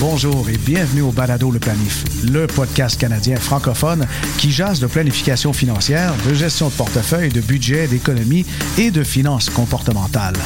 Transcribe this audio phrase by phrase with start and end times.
[0.00, 4.06] Bonjour et bienvenue au Balado Le Planif, le podcast canadien francophone
[4.38, 8.46] qui jase de planification financière, de gestion de portefeuille, de budget, d'économie
[8.78, 10.38] et de finances comportementales.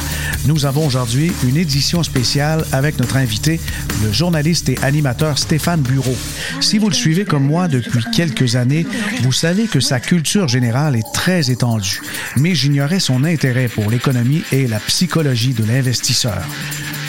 [0.45, 3.61] Nous avons aujourd'hui une édition spéciale avec notre invité,
[4.03, 6.17] le journaliste et animateur Stéphane Bureau.
[6.59, 8.85] Si vous le suivez comme moi depuis quelques années,
[9.21, 12.01] vous savez que sa culture générale est très étendue,
[12.35, 16.43] mais j'ignorais son intérêt pour l'économie et la psychologie de l'investisseur.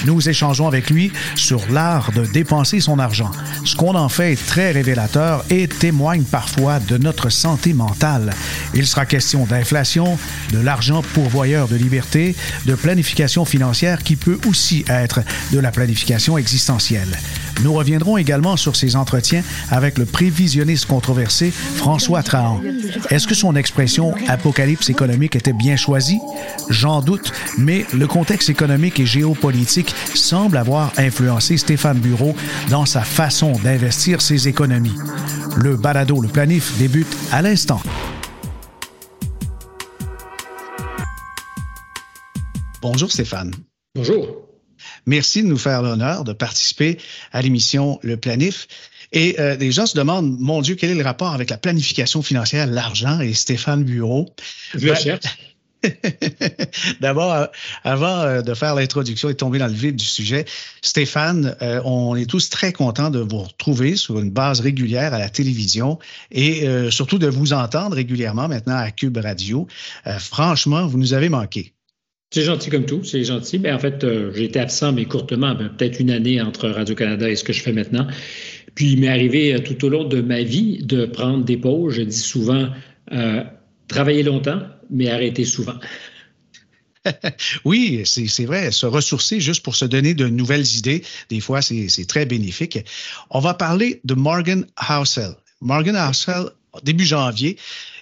[0.06, 3.32] Nous échangeons avec lui sur l'art de dépenser son argent.
[3.64, 8.32] Ce qu'on en fait est très révélateur et témoigne parfois de notre santé mentale.
[8.72, 10.16] Il sera question d'inflation,
[10.52, 15.20] de l'argent pourvoyeur de liberté, de planification financière qui peut aussi être
[15.52, 17.18] de la planification existentielle.
[17.62, 22.60] Nous reviendrons également sur ses entretiens avec le prévisionniste controversé François Trahan.
[23.10, 26.20] Est-ce que son expression apocalypse économique était bien choisie?
[26.68, 32.34] J'en doute, mais le contexte économique et géopolitique semble avoir influencé Stéphane Bureau
[32.70, 34.96] dans sa façon d'investir ses économies.
[35.56, 37.80] Le balado Le Planif débute à l'instant.
[42.82, 43.52] Bonjour Stéphane.
[43.94, 44.45] Bonjour.
[45.06, 46.98] Merci de nous faire l'honneur de participer
[47.32, 48.66] à l'émission Le Planif.
[49.12, 52.22] Et euh, des gens se demandent, mon Dieu, quel est le rapport avec la planification
[52.22, 54.28] financière, l'argent et Stéphane Bureau?
[54.74, 55.24] Je le cherche.
[57.00, 57.46] D'abord, euh,
[57.84, 60.44] avant euh, de faire l'introduction et de tomber dans le vif du sujet,
[60.82, 65.28] Stéphane, on est tous très contents de vous retrouver sur une base régulière à la
[65.28, 66.00] télévision
[66.32, 69.68] et surtout de vous entendre régulièrement maintenant à Cube Radio.
[70.18, 71.75] franchement, vous nous avez manqué.
[72.30, 73.58] C'est gentil comme tout, c'est gentil.
[73.58, 76.68] Mais ben, en fait, euh, j'ai été absent, mais courtement, ben, peut-être une année entre
[76.68, 78.06] Radio-Canada et ce que je fais maintenant.
[78.74, 81.94] Puis il m'est arrivé euh, tout au long de ma vie de prendre des pauses.
[81.94, 82.68] Je dis souvent
[83.12, 83.44] euh,
[83.86, 84.60] travailler longtemps,
[84.90, 85.78] mais arrêter souvent.
[87.64, 88.72] oui, c'est vrai.
[88.72, 92.80] Se ressourcer juste pour se donner de nouvelles idées, des fois, c'est très bénéfique.
[93.30, 95.36] On va parler de Morgan Housel.
[95.60, 96.50] Morgan Housel,
[96.82, 97.56] début janvier,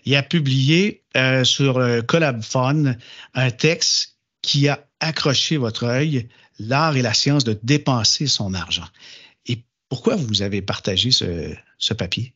[0.07, 1.03] il a publié
[1.45, 2.97] sur Collab Fund
[3.35, 4.14] un texte
[4.45, 6.29] qui a accroché votre œil,
[6.59, 8.85] l'art et la science de dépenser son argent.
[9.47, 12.35] Et pourquoi vous avez partagé ce, papier?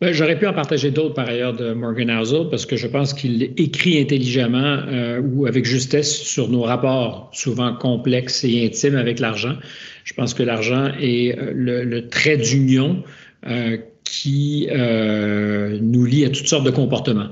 [0.00, 3.14] Ben, j'aurais pu en partager d'autres par ailleurs de Morgan Housel parce que je pense
[3.14, 9.18] qu'il écrit intelligemment euh, ou avec justesse sur nos rapports souvent complexes et intimes avec
[9.20, 9.56] l'argent.
[10.04, 13.02] Je pense que l'argent est euh, le, trait d'union
[13.46, 17.28] euh, qui nous lie à toutes sortes de comportements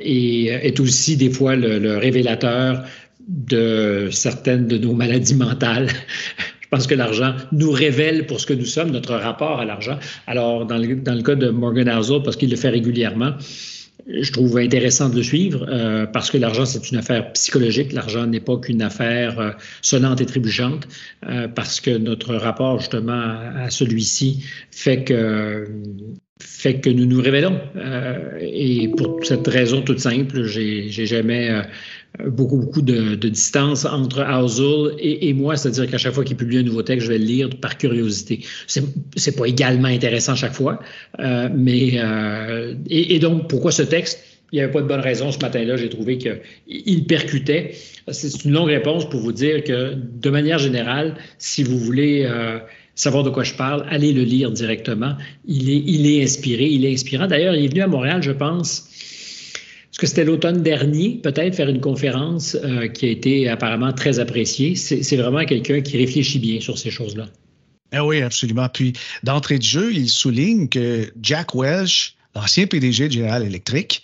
[0.00, 2.84] et est aussi des fois le révélateur
[3.28, 5.88] de certaines de nos maladies mentales.
[6.60, 9.98] Je pense que l'argent nous révèle pour ce que nous sommes, notre rapport à l'argent.
[10.26, 13.34] Alors, dans le, dans le cas de Morgan Housel, parce qu'il le fait régulièrement,
[14.08, 17.92] je trouve intéressant de le suivre euh, parce que l'argent, c'est une affaire psychologique.
[17.92, 19.50] L'argent n'est pas qu'une affaire euh,
[19.80, 20.88] sonnante et trébuchante
[21.28, 25.68] euh, parce que notre rapport justement à, celui-ci fait que
[26.40, 27.60] fait que nous nous révélons.
[28.40, 31.62] et pour cette raison toute simple, j'ai jamais
[32.26, 36.62] beaucoup, beaucoup de, distance entre Housel et, moi, c'est-à-dire qu'à chaque fois qu'il publie un
[36.62, 38.40] nouveau texte, je vais le lire par curiosité.
[38.66, 40.80] C'est, pas également intéressant chaque fois,
[41.20, 44.22] euh, mais euh, et, donc pourquoi ce texte?
[44.52, 45.76] Il n'y avait pas de bonne raison ce matin-là.
[45.78, 47.72] J'ai trouvé qu'il percutait.
[48.08, 52.58] C'est une longue réponse pour vous dire que, de manière générale, si vous voulez euh,
[52.94, 55.14] savoir de quoi je parle, allez le lire directement.
[55.46, 57.28] Il est, il est inspiré, il est inspirant.
[57.28, 58.90] D'ailleurs, il est venu à Montréal, je pense
[59.92, 64.20] est-ce que c'était l'automne dernier, peut-être, faire une conférence euh, qui a été apparemment très
[64.20, 64.74] appréciée?
[64.74, 67.28] C'est vraiment quelqu'un qui réfléchit bien sur ces choses-là.
[67.92, 68.70] Ah oui, absolument.
[68.70, 74.02] Puis, d'entrée de jeu, il souligne que Jack Welch, l'ancien PDG de General Electric,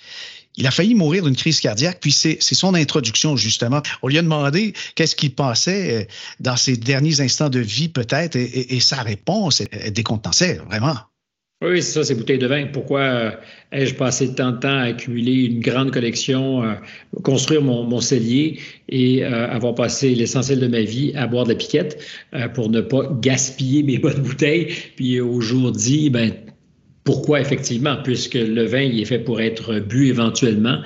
[0.59, 3.81] il a failli mourir d'une crise cardiaque, puis c'est son introduction, justement.
[4.03, 6.05] On lui a demandé qu'est-ce qu'il pensait euh,
[6.41, 10.97] dans ses derniers instants de vie, peut-être, et, sa réponse décontenançait, vraiment.
[11.61, 12.67] Oui, c'est ça, c'est bouteilles de vin.
[12.67, 13.31] Pourquoi euh,
[13.73, 16.75] ai-je passé tant de temps à accumuler une grande collection, euh,
[17.25, 21.57] construire mon, cellier et euh, avoir passé l'essentiel de ma vie à boire de la
[21.57, 22.01] piquette
[22.55, 24.69] pour ne pas gaspiller mes bonnes bouteilles?
[24.95, 26.31] Puis aujourd'hui, ben,
[27.03, 30.79] pourquoi effectivement, puisque le vin il est fait pour être bu éventuellement,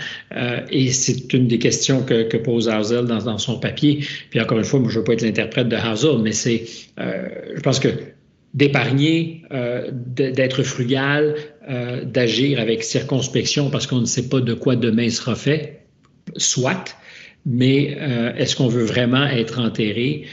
[0.70, 4.04] et c'est une des questions que, pose Hausel dans, son papier.
[4.30, 6.64] Puis encore une fois, moi je ne veux pas être l'interprète de Hausel, mais c'est,
[6.96, 7.88] je pense que
[8.54, 11.36] d'épargner, euh, d'être frugal,
[11.68, 15.86] euh, d'agir avec circonspection parce qu'on ne sait pas de quoi demain sera fait,
[16.36, 16.96] soit,
[17.46, 20.26] mais euh, est-ce qu'on veut vraiment être enterré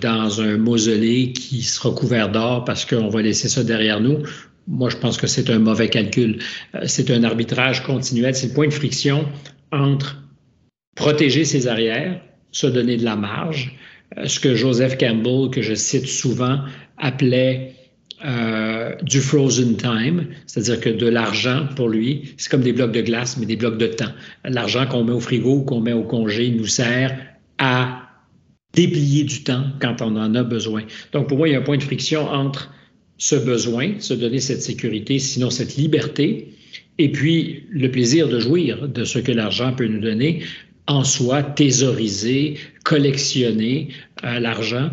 [0.00, 4.22] dans un mausolée qui sera couvert d'or parce qu'on va laisser ça derrière nous?
[4.66, 6.38] Moi, je pense que c'est un mauvais calcul.
[6.74, 8.34] Euh, c'est un arbitrage continuel.
[8.34, 9.26] C'est le point de friction
[9.72, 10.22] entre
[10.94, 12.20] protéger ses arrières,
[12.50, 16.60] se donner de la marge, euh, ce que Joseph Campbell, que je cite souvent,
[16.96, 17.74] appelait
[18.24, 23.00] euh, du frozen time, c'est-à-dire que de l'argent pour lui, c'est comme des blocs de
[23.00, 24.10] glace, mais des blocs de temps.
[24.44, 27.16] L'argent qu'on met au frigo qu'on met au congé nous sert
[27.58, 28.08] à
[28.72, 30.82] déplier du temps quand on en a besoin.
[31.12, 32.72] Donc pour moi, il y a un point de friction entre
[33.18, 36.48] ce besoin, se donner cette sécurité, sinon cette liberté,
[36.98, 40.42] et puis le plaisir de jouir de ce que l'argent peut nous donner
[40.88, 42.56] en soi, thésauriser,
[42.88, 43.88] collectionner
[44.24, 44.90] euh, l'argent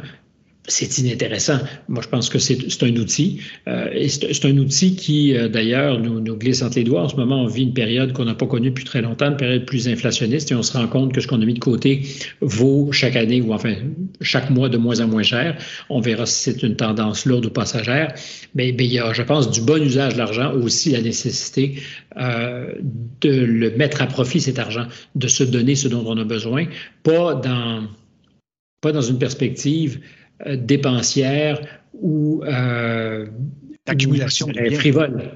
[0.68, 1.60] c'est inintéressant.
[1.88, 3.42] Moi, je pense que c'est un outil.
[3.68, 7.04] Euh, c'est un outil qui, euh, d'ailleurs, nous, nous, glisse entre les doigts.
[7.04, 9.38] En ce moment, on vit une période qu'on n'a pas connue depuis très longtemps, une
[9.38, 12.04] période plus inflationniste, et on se rend compte que ce qu'on a mis de côté
[12.42, 13.76] vaut chaque année, ou enfin
[14.22, 15.58] chaque mois, de moins en moins cher.
[15.90, 18.14] On verra si c'est une tendance lourde ou passagère.
[18.56, 21.76] Mais, il y a, je pense, du bon usage de l'argent, aussi la nécessité
[22.18, 22.74] euh,
[23.22, 26.66] de le mettre à profit, cet argent, de se donner ce dont on a besoin,
[27.04, 27.84] pas dans,
[28.82, 30.00] pas dans une perspective
[30.46, 31.60] dépensière
[31.94, 33.28] ou euh,
[33.86, 35.32] d'accumulation frivole.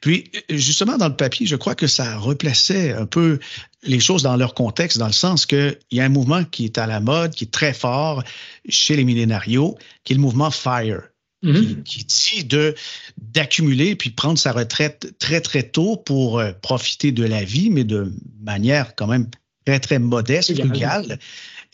[0.00, 3.38] Puis, justement, dans le papier, je crois que ça replaçait un peu
[3.84, 6.76] les choses dans leur contexte, dans le sens qu'il y a un mouvement qui est
[6.76, 8.22] à la mode, qui est très fort
[8.68, 11.02] chez les millénarios, qui est le mouvement FIRE.
[11.44, 11.82] Mm-hmm.
[11.82, 12.76] qui, dit de
[13.18, 17.82] d'accumuler puis prendre sa retraite très très tôt pour euh, profiter de la vie, mais
[17.82, 19.26] de manière quand même
[19.64, 21.18] très très modeste, frugale.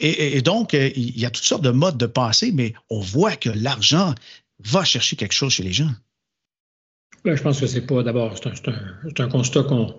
[0.01, 3.35] Et, donc, euh, il y a toutes sortes de modes de pensée, mais on voit
[3.35, 4.15] que l'argent
[4.61, 5.91] va chercher quelque chose chez les gens.
[7.25, 9.97] Ben, je pense que c'est pas d'abord, c'est un, constat qu'on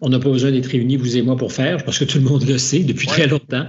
[0.00, 2.24] on n'a pas besoin d'être réunis, vous et moi, pour faire, parce que tout le
[2.24, 3.66] monde le sait depuis très longtemps.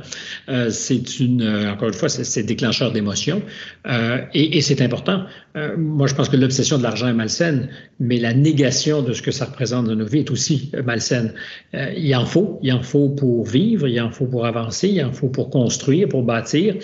[0.49, 3.41] Euh, c'est une, euh, encore une fois, c'est déclencheur d'émotions
[3.87, 5.25] euh, et, et c'est important.
[5.55, 7.69] Euh, moi, je pense que l'obsession de l'argent est malsaine,
[7.99, 11.33] mais la négation de ce que ça représente dans nos vies est aussi euh, malsaine.
[11.73, 15.11] il en faut, il en faut pour vivre, il en faut pour avancer, il en
[15.11, 16.75] faut pour construire, pour bâtir.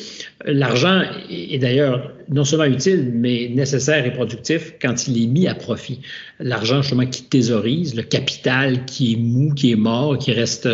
[0.46, 5.48] L'argent est, est d'ailleurs non seulement utile, mais nécessaire et productif quand il est mis
[5.48, 6.02] à profit.
[6.40, 10.68] L'argent, justement, qui thésaurise, le capital qui est mou, qui est mort, qui reste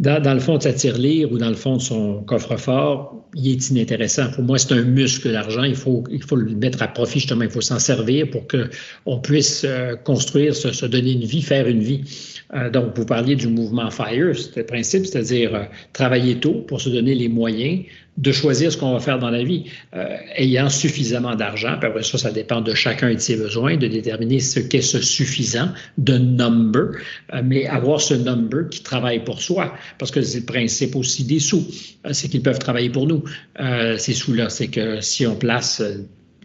[0.00, 3.70] dans, le fond de sa tirelire ou dans le fond de son coffre-fort, il est
[3.70, 4.30] inintéressant.
[4.32, 5.62] Pour moi, c'est un muscle, l'argent.
[5.62, 7.44] Il faut, il faut le mettre à profit, justement.
[7.44, 11.82] Il faut s'en servir pour qu'on puisse euh, construire, se, donner une vie, faire une
[11.82, 12.02] vie.
[12.54, 16.80] Euh, donc, vous parliez du mouvement FIRE, c'était le principe, c'est-à-dire euh, travailler tôt pour
[16.80, 17.84] se donner les moyens
[18.16, 19.64] de choisir ce qu'on va faire dans la vie,
[19.94, 21.76] euh, ayant suffisamment d'argent.
[21.80, 24.82] Puis après ça, ça dépend de chacun et de ses besoins, de déterminer ce qu'est
[24.82, 25.68] ce suffisant,
[25.98, 26.92] de number,
[27.32, 31.24] euh, mais avoir ce number qui travaille pour soi, parce que c'est le principe aussi
[31.24, 31.66] des sous,
[32.06, 33.24] euh, c'est qu'ils peuvent travailler pour nous.
[33.98, 35.82] ces sous-là, c'est que si on place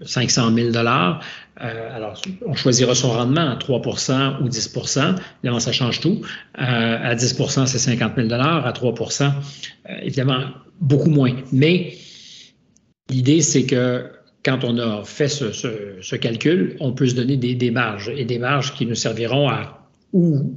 [0.01, 1.21] 500 000 dollars.
[1.57, 6.21] alors, on choisira son rendement à 3% ou 10% Évidemment, ça change tout.
[6.56, 9.31] à 10% c'est 50 000 À 3%
[10.01, 10.44] évidemment,
[10.79, 11.35] beaucoup moins.
[11.51, 11.93] Mais
[13.09, 14.05] l'idée, c'est que
[14.43, 18.73] quand on a fait ce, calcul, on peut se donner des, marges et des marges
[18.73, 20.55] qui nous serviront à ou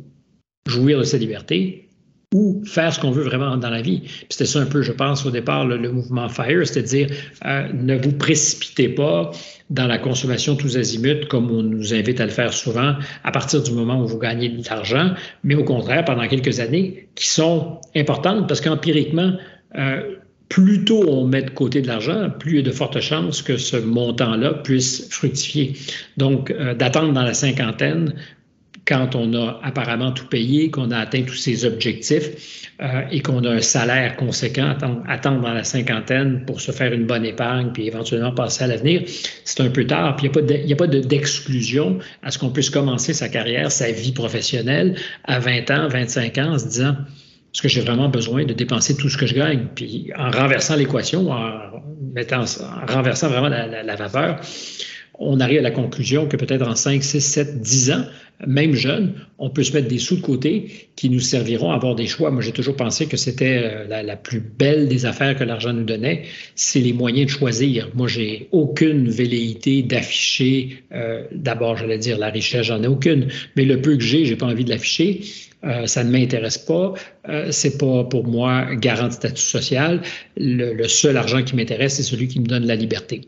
[0.66, 1.88] jouir de sa liberté
[2.32, 4.04] ou faire ce qu'on veut vraiment dans la vie.
[4.30, 7.08] C'était ça un peu, je pense, au départ, le, mouvement FIRE, c'est-à-dire
[7.44, 9.30] euh, ne vous précipitez pas
[9.68, 12.94] dans la consommation tous azimuts, comme on nous invite à le faire souvent,
[13.24, 15.12] à partir du moment où vous gagnez de l'argent,
[15.44, 19.32] mais au contraire, pendant quelques années, qui sont importantes parce qu'empiriquement,
[19.76, 20.16] euh,
[20.48, 23.40] plus tôt on met de côté de l'argent, plus il y a de fortes chances
[23.40, 25.74] que ce montant-là puisse fructifier.
[26.18, 28.14] Donc, euh, d'attendre dans la cinquantaine,
[28.86, 33.44] quand on a apparemment tout payé, qu'on a atteint tous ses objectifs euh, et qu'on
[33.44, 34.74] a un salaire conséquent,
[35.08, 39.02] attendre, dans la cinquantaine pour se faire une bonne épargne, puis éventuellement passer à l'avenir,
[39.44, 40.16] c'est un peu tard.
[40.16, 44.12] Puis il n'y a pas d'exclusion à ce qu'on puisse commencer sa carrière, sa vie
[44.12, 46.96] professionnelle à 20 ans, 25 ans, en se disant
[47.52, 49.66] est-ce que j'ai vraiment besoin de dépenser tout ce que je gagne?
[49.74, 51.52] Puis en renversant l'équation, en,
[52.14, 54.40] mettant, en renversant vraiment la, vapeur,
[55.18, 58.04] on arrive à la conclusion que peut-être en 5, 6, 7, 10 ans,
[58.46, 61.94] même jeune, on peut se mettre des sous de côté qui nous serviront à avoir
[61.94, 62.30] des choix.
[62.30, 65.84] Moi, j'ai toujours pensé que c'était euh, la, plus belle des affaires que l'argent nous
[65.84, 66.22] donnait,
[66.56, 67.90] c'est les moyens de choisir.
[67.94, 73.66] Moi, j'ai aucune velléité d'afficher, euh, d'abord, j'allais dire la richesse, j'en ai aucune, mais
[73.66, 75.20] le peu que j'ai, j'ai pas envie de l'afficher.
[75.64, 76.94] Euh, ça ne m'intéresse pas.
[77.28, 80.02] Euh, c'est pas pour moi garant de statut social.
[80.36, 83.22] Le, seul argent qui m'intéresse, c'est celui qui me donne la liberté.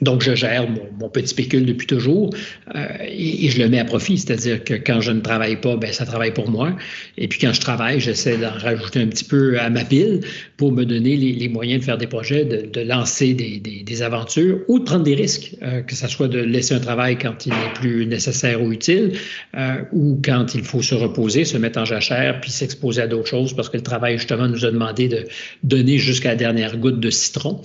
[0.00, 2.30] Donc, je gère mon, petit pécule depuis toujours
[2.74, 4.18] euh, et, je le mets à profit.
[4.18, 6.74] C'est-à-dire que quand je ne travaille pas, ben, ça travaille pour moi.
[7.18, 10.20] Et puis quand je travaille, j'essaie d'en rajouter un petit peu à ma pile
[10.56, 14.84] pour me donner les, moyens de faire des projets, de, lancer des, aventures ou de
[14.84, 18.06] prendre des risques, euh, que ce soit de laisser un travail quand il n'est plus
[18.06, 19.12] nécessaire ou utile
[19.56, 23.28] euh, ou quand il faut se reposer, se mettre en jachère puis s'exposer à d'autres
[23.28, 25.26] choses parce que le travail, justement, nous a demandé de
[25.62, 27.60] donner jusqu'à la dernière goutte de citron.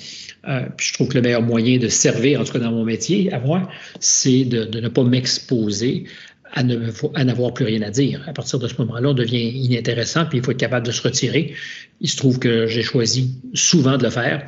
[0.78, 3.32] puis je trouve que le meilleur moyen de servir en tout cas dans mon métier,
[3.34, 6.06] à moi, c'est de, ne pas m'exposer
[6.54, 8.24] à, n'avoir plus rien à dire.
[8.28, 11.02] À partir de ce moment-là, on devient inintéressant, puis il faut être capable de se
[11.02, 11.54] retirer.
[12.02, 14.46] Il se trouve que j'ai choisi souvent de le faire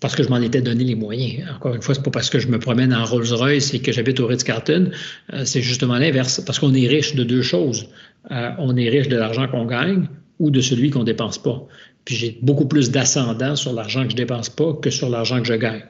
[0.00, 1.48] parce que je m'en étais donné les moyens.
[1.54, 4.20] Encore une fois, c'est pas parce que je me promène en Rolls-Royce et que j'habite
[4.20, 4.90] au Ritz-Carlton,
[5.32, 7.88] euh, c'est justement l'inverse, parce qu'on est riche de deux choses.
[8.30, 11.66] Euh, on est riche de l'argent qu'on gagne ou de celui qu'on dépense pas.
[12.04, 15.46] Puis j'ai beaucoup plus d'ascendant sur l'argent que je dépense pas que sur l'argent que
[15.46, 15.84] je gagne.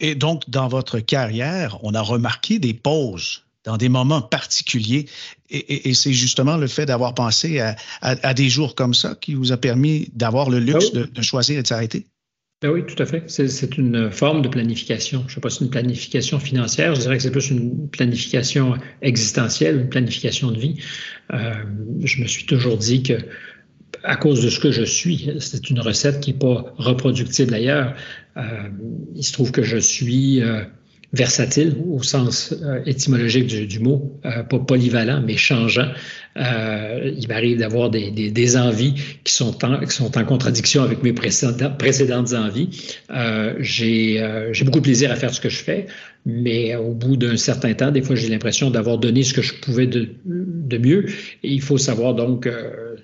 [0.00, 5.06] Et donc, dans votre carrière, on a remarqué des pauses dans des moments particuliers.
[5.50, 7.60] Et, c'est justement le fait d'avoir pensé
[8.00, 11.58] à, des jours comme ça qui vous a permis d'avoir le luxe ah de, choisir
[11.58, 12.06] et de s'arrêter?
[12.60, 13.24] Ben oui, tout à fait.
[13.28, 15.20] C'est une forme de planification.
[15.26, 17.88] Je ne sais pas si c'est une planification financière, je dirais que c'est plus une
[17.88, 20.76] planification existentielle, une planification de vie.
[21.32, 21.54] Euh,
[22.02, 23.18] je me suis toujours dit que
[24.04, 25.30] à cause de ce que je suis.
[25.40, 27.94] C'est une recette qui n'est pas reproductible ailleurs.
[28.36, 28.42] Euh,
[29.14, 30.62] il se trouve que je suis euh,
[31.12, 35.90] versatile au sens euh, étymologique du, mot, pas polyvalent, mais changeant.
[36.36, 42.68] il m'arrive d'avoir des, envies qui sont, en, contradiction avec mes précédentes envies.
[43.58, 45.86] J'ai beaucoup de plaisir à faire ce que je fais,
[46.24, 49.54] mais au bout d'un certain temps, des fois, j'ai l'impression d'avoir donné ce que je
[49.54, 51.06] pouvais de, mieux.
[51.42, 52.46] Il faut savoir donc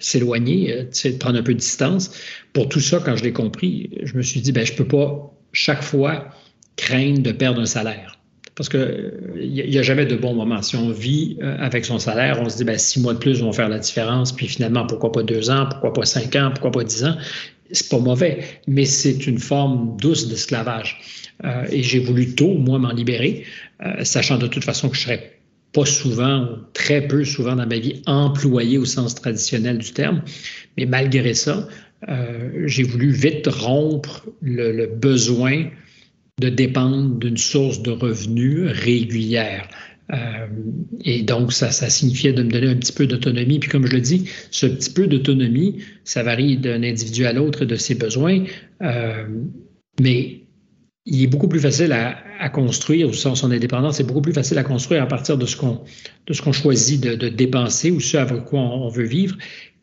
[0.00, 2.10] s'éloigner, euh, prendre un peu de distance.
[2.52, 4.88] Pour tout ça, quand je l'ai compris, je me suis dit, ben, je ne peux
[4.88, 6.28] pas chaque fois
[6.76, 8.18] craindre de perdre un salaire.
[8.54, 10.62] Parce qu'il n'y a, jamais de bon moment.
[10.62, 13.40] Si on vit euh, avec son salaire, on se dit, ben, six mois de plus
[13.40, 16.70] vont faire la différence, puis finalement, pourquoi pas deux ans, pourquoi pas cinq ans, pourquoi
[16.70, 17.16] pas dix ans?
[17.72, 21.00] C'est pas mauvais, mais c'est une forme douce d'esclavage.
[21.44, 23.44] Euh, et j'ai voulu tôt, moi, m'en libérer,
[24.02, 25.34] sachant de toute façon que je serais
[25.74, 30.22] pas souvent, très peu souvent dans ma vie, employé au sens traditionnel du terme.
[30.78, 31.68] Mais malgré ça,
[32.08, 35.66] euh, j'ai voulu vite rompre le, besoin
[36.40, 39.68] de dépendre d'une source de revenus régulière.
[40.12, 40.46] Euh,
[41.04, 43.58] et donc, ça, ça signifiait de me donner un petit peu d'autonomie.
[43.58, 47.64] Puis comme je le dis, ce petit peu d'autonomie, ça varie d'un individu à l'autre
[47.64, 48.44] de ses besoins.
[48.82, 49.26] Euh,
[50.00, 50.43] mais
[51.06, 54.58] il est beaucoup plus facile à, construire, ou son, son indépendance est beaucoup plus facile
[54.58, 55.84] à construire à partir de ce qu'on
[56.26, 59.36] de choisit de, dépenser ou ce avec quoi on, veut vivre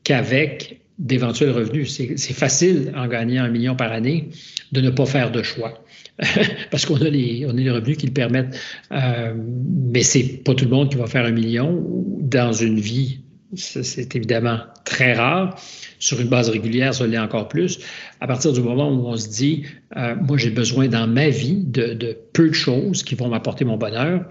[0.03, 2.01] qu'avec d'éventuels revenus.
[2.15, 4.29] C'est facile en gagnant un million par année
[4.71, 5.83] de ne pas faire de choix.
[6.71, 8.59] Parce qu'on a les, on a les revenus qui le permettent.
[8.91, 11.83] Euh, mais c'est pas tout le monde qui va faire un million
[12.19, 13.21] dans une vie
[13.55, 15.59] c'est évidemment très rare.
[15.99, 17.79] Sur une base régulière, ça l'est encore plus.
[18.19, 19.65] À partir du moment où on se dit,
[19.97, 23.65] euh, moi j'ai besoin dans ma vie de, de, peu de choses qui vont m'apporter
[23.65, 24.25] mon bonheur,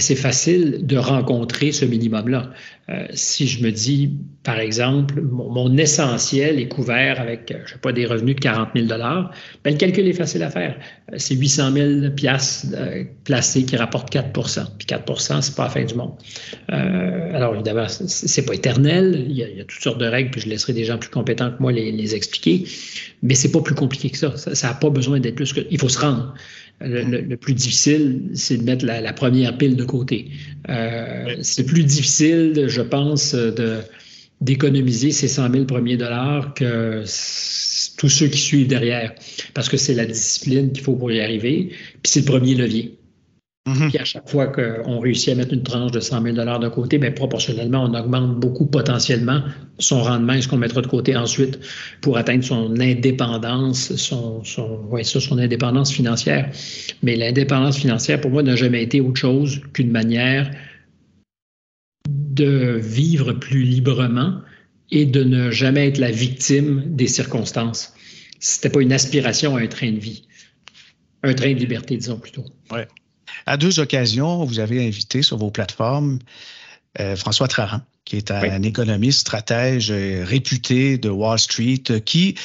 [0.00, 2.50] c'est facile de rencontrer ce minimum-là.
[2.88, 4.12] Euh, si je me dis,
[4.44, 8.86] par exemple, mon, essentiel est couvert avec, je sais pas, des revenus de 40 000
[8.86, 9.28] ben,
[9.64, 10.78] le calcul est facile à faire.
[11.12, 15.70] Euh, c'est 800 000 piastres euh, placés qui rapportent 4% Puis 4% c'est pas la
[15.70, 16.12] fin du monde.
[16.68, 19.26] alors, évidemment, c'est pas éternel.
[19.28, 21.60] Il y, a, toutes sortes de règles, puis je laisserai des gens plus compétents que
[21.60, 22.64] moi les, les expliquer.
[23.22, 24.36] Mais c'est pas plus compliqué que ça.
[24.36, 25.60] Ça n'a pas besoin d'être plus que...
[25.70, 26.34] Il faut se rendre.
[26.80, 30.30] Le, plus difficile, c'est de mettre la, première pile de côté.
[30.68, 33.78] Euh, c'est plus difficile, je pense, de,
[34.40, 37.02] d'économiser ces 100 000 premiers dollars que
[37.96, 39.14] tous ceux qui suivent derrière,
[39.54, 41.70] parce que c'est la discipline qu'il faut pour y arriver,
[42.02, 42.98] puis c'est le premier levier.
[43.66, 43.88] Mhm.
[43.88, 46.98] Puis à chaque fois qu'on réussit à mettre une tranche de 100 000 de côté,
[46.98, 49.42] bien, proportionnellement, on augmente beaucoup potentiellement
[49.78, 51.58] son rendement et ce qu'on mettra de côté ensuite
[52.00, 56.48] pour atteindre son indépendance, son, son, ça, son indépendance financière.
[57.02, 60.48] Mais l'indépendance financière, pour moi, n'a jamais été autre chose qu'une manière
[62.08, 64.42] de vivre plus librement
[64.92, 67.94] et de ne jamais être la victime des circonstances.
[68.38, 70.22] C'était pas une aspiration à un train de vie,
[71.24, 72.44] un train de liberté, disons plutôt.
[72.70, 72.86] Ouais.
[73.46, 76.18] À deux occasions, vous avez invité sur vos plateformes
[77.00, 82.36] euh, François Trahan, qui est un économiste stratège euh, réputé de Wall Street, qui,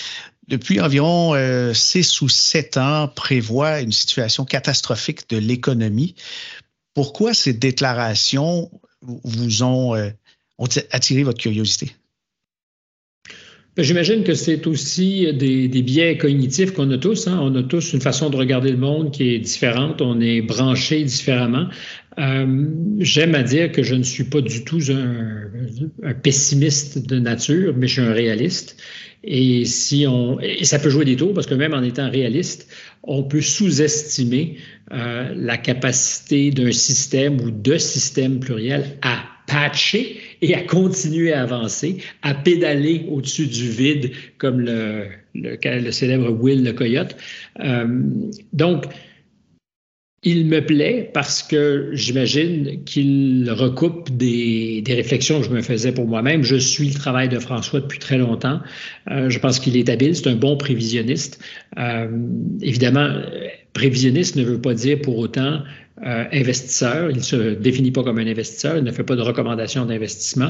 [0.47, 6.15] depuis environ euh, six ou sept ans, prévoit une situation catastrophique de l'économie.
[6.93, 8.69] Pourquoi ces déclarations
[9.01, 9.95] vous ont,
[10.57, 11.95] ont attiré votre curiosité?
[13.77, 17.27] Ben, j'imagine que c'est aussi des, biais cognitifs qu'on a tous.
[17.27, 17.39] Hein.
[17.41, 20.01] On a tous une façon de regarder le monde qui est différente.
[20.01, 21.67] On est branché différemment.
[22.19, 22.65] Euh,
[22.99, 27.87] j'aime à dire que je ne suis pas du tout un, pessimiste de nature, mais
[27.87, 28.75] je suis un réaliste.
[29.23, 32.67] Et si on, et ça peut jouer des tours parce que même en étant réaliste,
[33.03, 34.57] on peut sous-estimer
[34.91, 41.43] euh, la capacité d'un système ou de systèmes pluriels à patcher et à continuer à
[41.43, 47.15] avancer, à pédaler au-dessus du vide, comme le, le, célèbre Will le coyote.
[47.59, 48.01] Euh,
[48.53, 48.85] donc,
[50.23, 55.91] il me plaît parce que j'imagine qu'il recoupe des, des, réflexions que je me faisais
[55.91, 56.43] pour moi-même.
[56.43, 58.59] Je suis le travail de François depuis très longtemps.
[59.09, 61.43] Euh, je pense qu'il est habile, c'est un bon prévisionniste.
[61.79, 62.07] Euh,
[62.61, 63.09] évidemment,
[63.73, 65.61] prévisionniste ne veut pas dire pour autant
[66.03, 67.11] euh, investisseur.
[67.11, 70.49] Il ne se définit pas comme un investisseur, il ne fait pas de recommandations d'investissement.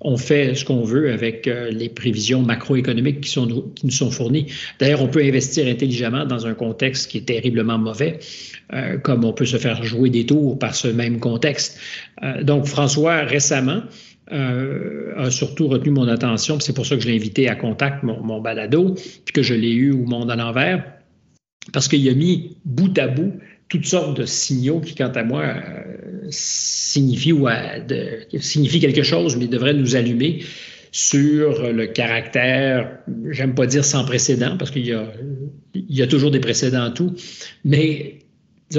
[0.00, 4.12] On fait ce qu'on veut avec euh, les prévisions macroéconomiques qui, sont, qui nous sont
[4.12, 4.46] fournies.
[4.78, 8.20] D'ailleurs, on peut investir intelligemment dans un contexte qui est terriblement mauvais,
[8.74, 11.80] euh, comme on peut se faire jouer des tours par ce même contexte.
[12.42, 13.82] donc, François, récemment,
[14.30, 18.22] a surtout retenu mon attention, c'est pour ça que je l'ai invité à Contact, mon,
[18.22, 20.84] mon balado, puis que je l'ai eu au Monde à l'envers,
[21.72, 23.34] parce qu'il a mis bout à bout
[23.68, 27.48] toutes sortes de signaux qui, quant à moi, euh, signifient, ou
[28.38, 30.44] signifient quelque chose, mais devraient nous allumer
[30.90, 32.98] sur le caractère,
[33.30, 35.10] j'aime pas dire sans précédent, parce qu'il y a,
[35.74, 37.14] y a toujours des précédents à tout,
[37.64, 38.18] mais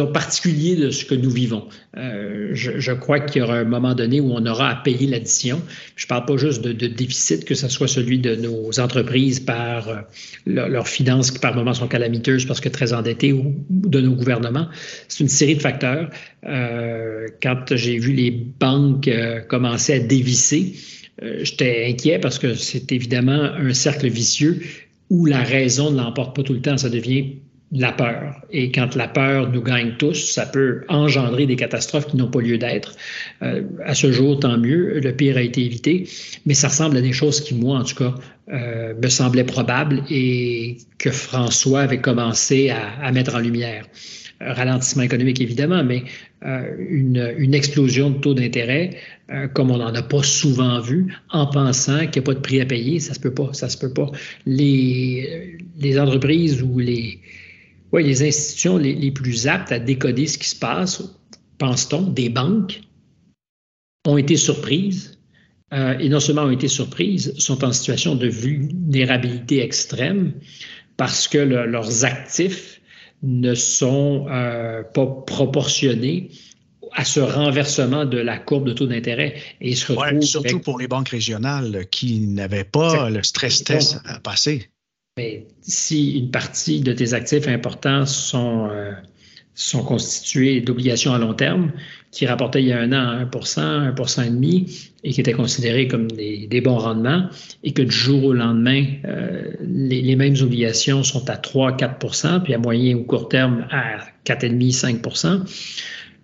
[0.01, 1.67] particulier de ce que nous vivons.
[1.97, 5.61] Euh, je, crois qu'il y aura un moment donné où on aura à payer l'addition.
[5.95, 9.89] Je ne parle pas juste de, déficit, que ce soit celui de nos entreprises par
[9.89, 10.01] euh,
[10.45, 14.67] leurs finances qui par moments sont calamiteuses parce que très endettées ou, de nos gouvernements.
[15.07, 16.09] C'est une série de facteurs.
[16.45, 19.09] Euh, quand j'ai vu les banques
[19.47, 20.75] commencer à dévisser,
[21.21, 24.61] j'étais inquiet parce que c'est évidemment un cercle vicieux
[25.09, 26.77] où la raison ne l'emporte pas tout le temps.
[26.77, 27.35] Ça devient
[27.73, 28.39] la peur.
[28.51, 32.39] Et quand la peur nous gagne tous, ça peut engendrer des catastrophes qui n'ont pas
[32.39, 32.95] lieu d'être.
[33.41, 36.07] Euh, à ce jour, tant mieux, le pire a été évité,
[36.45, 38.13] mais ça ressemble à des choses qui, moi, en tout cas,
[38.51, 43.85] euh, me semblaient probables et que François avait commencé à, mettre en lumière.
[44.39, 46.03] Un ralentissement économique, évidemment, mais
[46.45, 48.91] euh, une, une, explosion de taux d'intérêt,
[49.53, 52.61] comme on n'en a pas souvent vu, en pensant qu'il n'y a pas de prix
[52.61, 54.11] à payer, ça se peut pas, ça se peut pas.
[54.45, 57.19] Les, les entreprises ou les,
[57.93, 61.03] oui, les institutions les, plus aptes à décoder ce qui se passe,
[61.59, 62.81] pense-t-on, des banques,
[64.05, 65.19] ont été surprises.
[65.73, 70.33] Euh, et non seulement ont été surprises, sont en situation de vulnérabilité extrême
[70.97, 72.81] parce que leurs actifs
[73.23, 76.29] ne sont euh, pas proportionnés
[76.91, 79.35] à ce renversement de la courbe de taux d'intérêt.
[79.61, 84.69] Et surtout pour les banques régionales qui n'avaient pas le stress test à passer.
[85.15, 88.93] Mais si une partie de tes actifs importants sont, euh,
[89.53, 91.71] sont constitués d'obligations à long terme,
[92.09, 95.87] qui rapportaient il y a un an 1% 1% et demi, et qui étaient considérés
[95.87, 97.29] comme des, bons rendements,
[97.63, 102.57] et que du jour au lendemain, euh, les, mêmes obligations sont à 3-4% puis à
[102.57, 105.41] moyen ou court terme à 4,5-5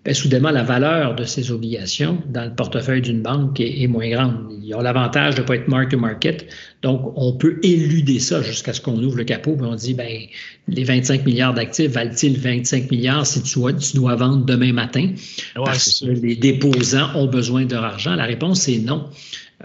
[0.05, 4.47] ben, soudainement, la valeur de ces obligations dans le portefeuille d'une banque est, moins grande.
[4.63, 6.47] Ils ont l'avantage de ne pas être mark-to-market.
[6.81, 10.21] Donc, on peut éluder ça jusqu'à ce qu'on ouvre le capot et on dit, ben,
[10.69, 15.11] les 25 milliards d'actifs valent-ils 25 milliards si tu dois, tu dois vendre demain matin?
[15.55, 18.15] Parce que les déposants ont besoin de leur argent?
[18.15, 19.09] La réponse est non.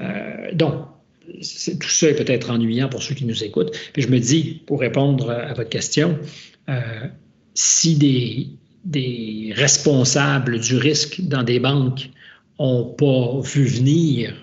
[0.01, 0.75] Euh, donc,
[1.81, 3.71] tout ça est peut-être ennuyant pour ceux qui nous écoutent.
[3.93, 6.19] Puis je me dis, pour répondre à votre question,
[6.69, 6.81] euh,
[7.55, 8.49] si des,
[8.85, 12.11] des responsables du risque dans des banques
[12.59, 14.35] n'ont pas vu venir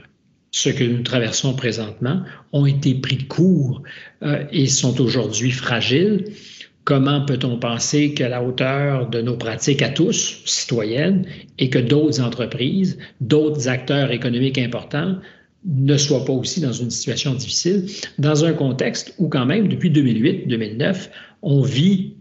[0.51, 3.81] ce que nous traversons présentement, ont été pris de court
[4.21, 6.25] euh, et sont aujourd'hui fragiles.
[6.83, 11.25] Comment peut-on penser qu'à la hauteur de nos pratiques à tous, citoyennes,
[11.57, 15.17] et que d'autres entreprises, d'autres acteurs économiques importants
[15.63, 17.85] ne soient pas aussi dans une situation difficile,
[18.17, 21.09] dans un contexte où quand même, depuis 2008-2009,
[21.43, 22.15] on vit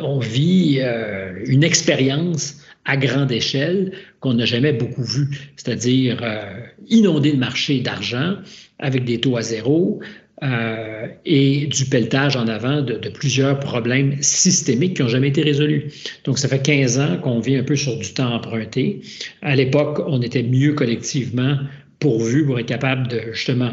[0.00, 6.60] on vit euh, une expérience à grande échelle qu'on n'a jamais beaucoup vue, c'est-à-dire euh,
[6.88, 8.36] inonder le marché d'argent
[8.78, 10.00] avec des taux à zéro
[10.42, 15.92] euh, et du pelletage en avant de, plusieurs problèmes systémiques qui n'ont jamais été résolus.
[16.24, 19.02] Donc, ça fait 15 ans qu'on vit un peu sur du temps emprunté.
[19.42, 21.58] À l'époque, on était mieux collectivement
[21.98, 23.72] pourvu pour être capable de justement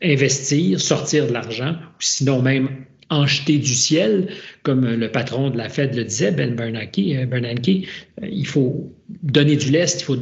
[0.00, 2.68] investir, sortir de l'argent, sinon même
[3.08, 4.28] en jeter du ciel,
[4.62, 8.92] comme le patron de la Fed le disait, Ben Bernanke, euh, Bernanke euh, il faut
[9.22, 10.18] donner du lest, il faut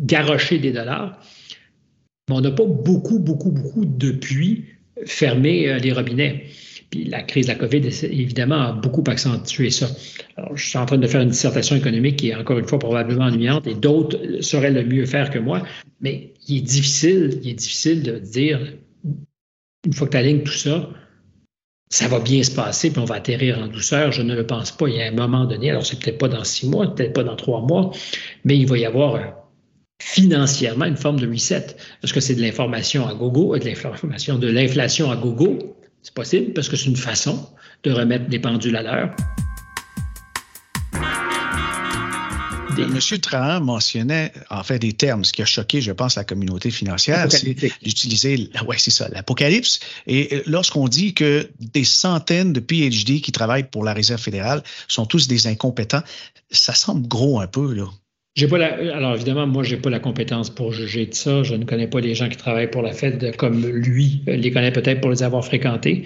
[0.00, 1.18] garrocher des dollars.
[2.28, 4.64] Mais on n'a pas beaucoup, beaucoup, beaucoup depuis
[5.04, 6.46] fermer les robinets.
[6.90, 9.88] Puis la crise de la COVID, évidemment, a beaucoup accentué ça.
[10.36, 12.78] Alors, je suis en train de faire une dissertation économique qui est encore une fois
[12.78, 15.62] probablement ennuyante et d'autres sauraient le mieux faire que moi,
[16.00, 18.60] mais il est difficile, il est difficile de dire,
[19.84, 20.90] une fois que tu alignes tout ça,
[21.88, 24.12] ça va bien se passer, puis on va atterrir en douceur.
[24.12, 24.88] Je ne le pense pas.
[24.88, 27.24] Il y a un moment donné, alors c'est peut-être pas dans six mois, peut-être pas
[27.24, 27.90] dans trois mois,
[28.44, 29.20] mais il va y avoir
[29.98, 31.76] financièrement une forme de reset.
[32.02, 35.58] Est-ce que c'est de l'information à gogo, de l'information de l'inflation à gogo?
[36.02, 37.48] C'est possible parce que c'est une façon
[37.82, 39.16] de remettre des pendules à l'heure.
[42.82, 43.18] M.
[43.20, 47.30] Trahan mentionnait en fait des termes, ce qui a choqué, je pense, la communauté financière,
[47.30, 49.80] c'est d'utiliser, ouais, c'est ça, l'apocalypse.
[50.06, 54.62] Et euh, lorsqu'on dit que des centaines de PhD qui travaillent pour la Réserve fédérale
[54.88, 56.02] sont tous des incompétents,
[56.50, 57.86] ça semble gros un peu, là.
[58.36, 61.42] J'ai pas la, alors évidemment, moi, j'ai pas la compétence pour juger de ça.
[61.42, 64.72] Je ne connais pas les gens qui travaillent pour la Fed comme lui les connaît
[64.72, 66.04] peut-être pour les avoir fréquentés.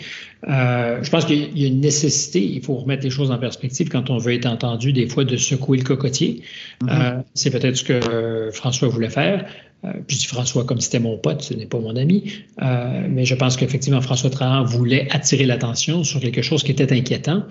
[0.48, 3.88] Euh, je pense qu'il y a une nécessité, il faut remettre les choses en perspective
[3.88, 6.42] quand on veut être entendu, des fois, de secouer le cocotier.
[6.82, 7.18] Mm-hmm.
[7.18, 9.44] Euh, c'est peut-être ce que François voulait faire.
[9.84, 12.32] Euh, puis je dis François comme c'était mon pote, ce n'est pas mon ami.
[12.62, 16.92] Euh, mais je pense qu'effectivement, François Trahan voulait attirer l'attention sur quelque chose qui était
[16.92, 17.44] inquiétant.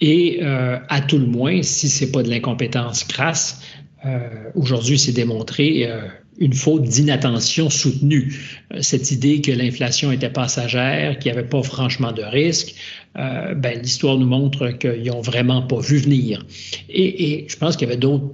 [0.00, 3.62] Et euh, à tout le moins, si c'est pas de l'incompétence crasse,
[4.04, 6.02] euh, aujourd'hui, c'est démontré euh,
[6.38, 8.34] une faute d'inattention soutenue.
[8.72, 12.74] Euh, cette idée que l'inflation était passagère, qu'il n'y avait pas franchement de risque,
[13.16, 16.44] ben, l'histoire nous montre qu'ils n'ont vraiment pas vu venir.
[16.88, 18.28] Et, et je pense qu'il y avait d'autres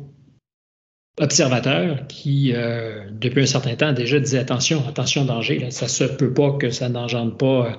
[1.21, 6.05] observateurs qui, euh, depuis un certain temps, déjà disaient attention, attention, danger, là, ça se
[6.05, 7.79] peut pas que ça n'engendre pas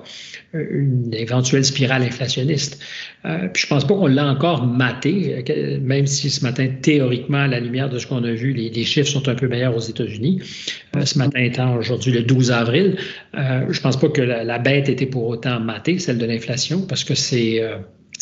[0.54, 2.80] euh, une éventuelle spirale inflationniste.
[3.24, 5.44] Euh, puis je pense pas qu'on l'a encore maté,
[5.82, 9.10] même si ce matin, théoriquement, à la lumière de ce qu'on a vu, les, chiffres
[9.10, 10.40] sont un peu meilleurs aux États-Unis.
[11.04, 12.96] ce matin étant aujourd'hui le 12 avril,
[13.34, 17.04] je pense pas que la, la, bête était pour autant matée, celle de l'inflation, parce
[17.04, 17.60] que c'est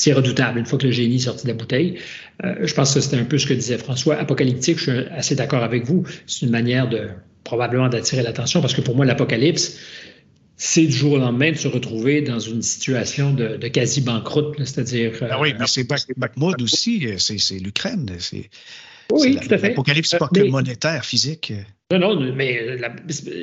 [0.01, 1.99] c'est redoutable une fois que le génie est sorti de la bouteille.
[2.43, 4.17] Euh, je pense que c'était un peu ce que disait François.
[4.17, 6.07] Apocalyptique, je suis assez d'accord avec vous.
[6.27, 7.11] C'est une manière de
[7.45, 9.79] probablement d'attirer l'attention parce que pour moi, l'apocalypse,
[10.57, 15.13] c'est du jour au lendemain de se retrouver dans une situation de, quasi-banqueroute, c'est-à-dire...
[15.31, 15.87] ah oui, mais c'est
[16.17, 18.11] Bakhmut aussi, c'est l'Ukraine.
[19.13, 19.69] Oui, tout à fait.
[19.71, 21.53] L'apocalypse, pas que monétaire, physique.
[21.93, 22.79] Non, non, mais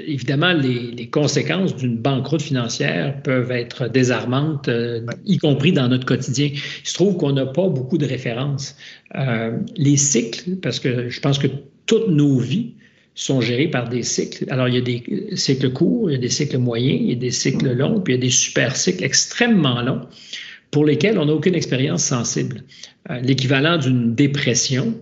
[0.08, 6.50] évidemment, les, conséquences d'une banqueroute financière peuvent être désarmantes, euh, y compris dans notre quotidien.
[6.54, 8.78] Il se trouve qu'on n'a pas beaucoup de références.
[9.16, 11.48] Euh, les cycles, parce que je pense que
[11.86, 12.74] toutes nos vies
[13.16, 14.46] sont gérées par des cycles.
[14.50, 17.14] Alors, il y a des cycles courts, il y a des cycles moyens, il y
[17.14, 20.02] a des cycles longs, puis il y a des super cycles extrêmement longs
[20.72, 22.64] pour lesquels on n'a aucune expérience sensible.
[23.10, 24.96] Euh, l'équivalent d'une dépression,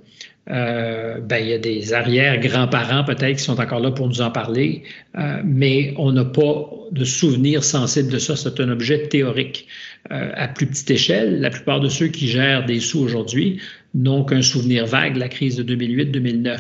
[0.52, 4.30] euh, ben, il y a des arrière-grands-parents peut-être qui sont encore là pour nous en
[4.30, 4.84] parler,
[5.18, 8.36] euh, mais on n'a pas de souvenir sensible de ça.
[8.36, 9.68] C'est un objet théorique.
[10.12, 13.60] Euh, à plus petite échelle, la plupart de ceux qui gèrent des sous aujourd'hui
[13.96, 16.60] n'ont qu'un souvenir vague de la crise de 2008-2009.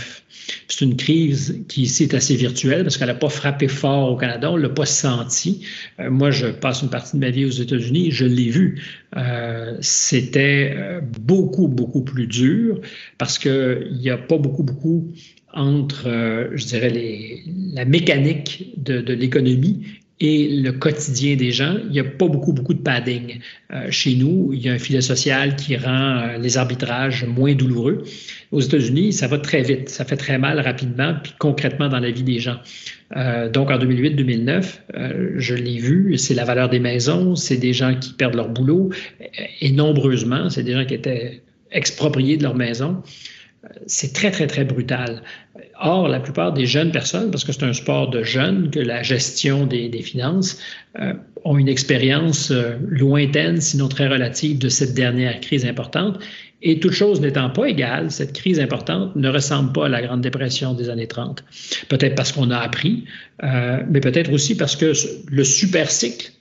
[0.67, 4.15] C'est une crise qui ici est assez virtuelle parce qu'elle n'a pas frappé fort au
[4.15, 5.65] Canada, on ne l'a pas senti.
[5.99, 8.81] Euh, moi, je passe une partie de ma vie aux États-Unis, je l'ai vu.
[9.15, 12.79] Euh, C'était euh, beaucoup, beaucoup plus dur
[13.19, 15.12] parce qu'il n'y a pas beaucoup, beaucoup
[15.53, 16.91] entre, euh, je dirais,
[17.73, 19.86] la mécanique de l'économie
[20.21, 23.39] et le quotidien des gens, il n'y a pas beaucoup, beaucoup de padding.
[23.73, 27.54] Euh, chez nous, il y a un filet social qui rend euh, les arbitrages moins
[27.54, 28.04] douloureux.
[28.54, 32.12] Aux États-Unis, ça va très vite, ça fait très mal rapidement, puis concrètement dans la
[32.12, 32.58] vie des gens.
[33.17, 37.73] Euh, donc en 2008-2009, euh, je l'ai vu, c'est la valeur des maisons, c'est des
[37.73, 38.91] gens qui perdent leur boulot,
[39.60, 43.04] et nombreusement, c'est des gens qui étaient expropriés de leur maison
[43.88, 45.21] c'est très, très, très brutal.
[45.80, 49.04] Or, la plupart des jeunes personnes, parce que c'est un sport de jeunes, que la
[49.04, 50.60] gestion des, finances,
[50.99, 56.19] euh, ont une expérience euh, lointaine, sinon très relative, de cette dernière crise importante.
[56.62, 60.21] Et toute chose n'étant pas égale, cette crise importante ne ressemble pas à la Grande
[60.21, 61.43] Dépression des années 30.
[61.89, 63.06] Peut-être parce qu'on a appris,
[63.43, 64.93] euh, mais peut-être aussi parce que
[65.30, 66.32] le super cycle,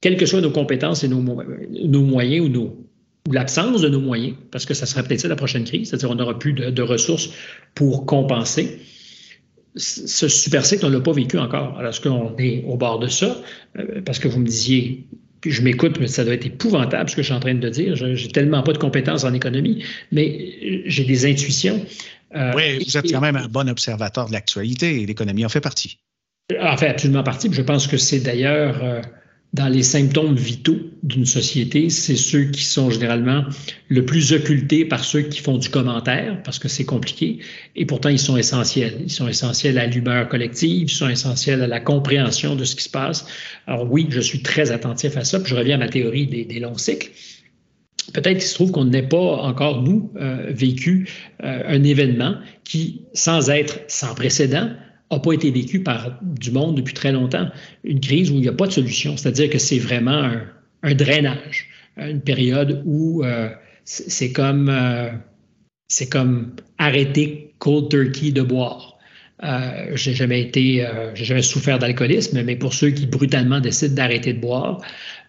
[0.00, 2.87] quelles que soient nos compétences et nos, nos moyens ou nos,
[3.28, 6.10] ou l'absence de nos moyens, parce que ça serait peut-être ça la prochaine crise, c'est-à-dire
[6.10, 7.28] on n'aura plus de, ressources
[7.74, 8.80] pour compenser.
[9.76, 11.78] Ce super cycle, on ne l'a pas vécu encore.
[11.78, 13.36] Alors, est-ce qu'on est au bord de ça?
[13.78, 15.06] Euh, parce que vous me disiez,
[15.42, 17.68] puis je m'écoute, mais ça doit être épouvantable ce que je suis en train de
[17.68, 17.94] dire.
[17.94, 21.84] J'ai tellement pas de compétences en économie, mais j'ai des intuitions.
[22.34, 25.60] Euh, oui, vous êtes quand même un bon observateur de l'actualité et l'économie en fait
[25.60, 26.00] partie.
[26.60, 27.50] En fait absolument partie.
[27.52, 29.02] Je pense que c'est d'ailleurs euh,
[29.54, 33.44] dans les symptômes vitaux d'une société, c'est ceux qui sont généralement
[33.88, 37.38] le plus occultés par ceux qui font du commentaire, parce que c'est compliqué,
[37.74, 38.98] et pourtant ils sont essentiels.
[39.00, 42.84] Ils sont essentiels à l'humeur collective, ils sont essentiels à la compréhension de ce qui
[42.84, 43.26] se passe.
[43.66, 46.60] Alors oui, je suis très attentif à ça, puis je reviens à ma théorie des,
[46.60, 47.10] longs cycles.
[48.12, 51.08] Peut-être qu'il se trouve qu'on n'ait pas encore, nous, euh, vécu
[51.42, 52.34] euh, un événement
[52.64, 54.70] qui, sans être sans précédent,
[55.16, 57.48] n'a pas été vécu par du monde depuis très longtemps.
[57.84, 60.30] Une crise où il n'y a pas de solution, c'est-à-dire que c'est vraiment
[60.82, 63.48] un, drainage, une période où euh,
[63.84, 64.72] c'est comme,
[65.88, 68.98] c'est comme arrêter cold turkey de boire.
[69.44, 74.32] Euh, j'ai jamais été, j'ai jamais souffert d'alcoolisme, mais pour ceux qui brutalement décident d'arrêter
[74.34, 74.80] de boire,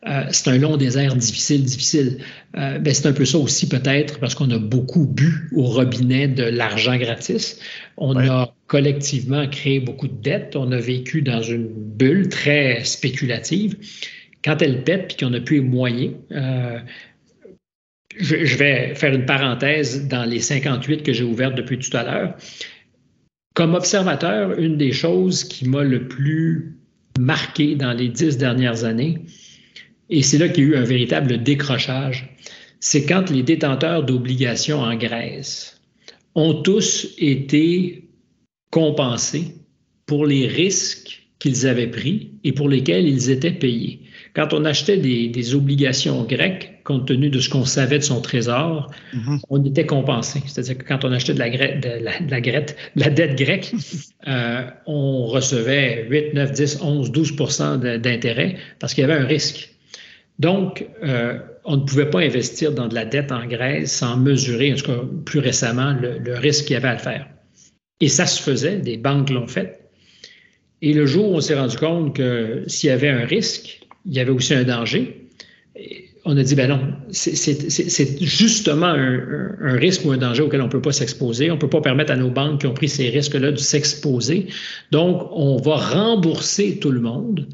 [0.07, 2.19] euh, c'est un long désert difficile, difficile.
[2.57, 6.27] Euh, ben, c'est un peu ça aussi peut-être parce qu'on a beaucoup bu au robinet
[6.29, 7.59] de l'argent gratis.
[7.97, 10.55] On a collectivement créé beaucoup de dettes.
[10.55, 13.75] On a vécu dans une bulle très spéculative.
[14.43, 16.79] Quand elle pète puis qu'on n'a plus les moyens, euh,
[18.17, 22.03] je, je, vais faire une parenthèse dans les 58 que j'ai ouvertes depuis tout à
[22.03, 22.37] l'heure.
[23.53, 26.77] Comme observateur, une des choses qui m'a le plus
[27.19, 29.25] marqué dans les dix dernières années,
[30.09, 32.35] et c'est là qu'il y a eu un véritable décrochage.
[32.79, 35.81] C'est quand les détenteurs d'obligations en Grèce
[36.35, 38.09] ont tous été
[38.71, 39.55] compensés
[40.05, 44.01] pour les risques qu'ils avaient pris et pour lesquels ils étaient payés.
[44.35, 48.91] Quand on achetait des, obligations grecques, compte tenu de ce qu'on savait de son trésor,
[49.13, 49.39] mm-hmm.
[49.49, 50.41] on était compensé.
[50.45, 53.73] C'est-à-dire que quand on achetait de la, de la, de la, dette grecque,
[54.27, 59.69] euh, on recevait 8, 9, 10, 11, 12% d'intérêt parce qu'il y avait un risque.
[60.39, 64.73] Donc, euh, on ne pouvait pas investir dans de la dette en Grèce sans mesurer,
[64.73, 67.27] en tout cas plus récemment, le, risque qu'il y avait à le faire.
[67.99, 69.89] Et ça se faisait, des banques l'ont fait.
[70.81, 74.13] Et le jour où on s'est rendu compte que s'il y avait un risque, il
[74.13, 75.27] y avait aussi un danger,
[76.23, 76.79] on a dit, ben non,
[77.11, 81.51] c'est justement un, un, risque ou un danger auquel on ne peut pas s'exposer.
[81.51, 84.47] On ne peut pas permettre à nos banques qui ont pris ces risques-là de s'exposer.
[84.91, 87.47] Donc, on va rembourser tout le monde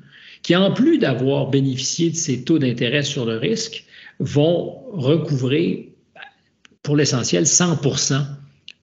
[0.46, 3.84] qui, en plus d'avoir bénéficié de ces taux d'intérêt sur le risque,
[4.20, 5.96] vont recouvrer
[6.84, 8.24] pour l'essentiel 100%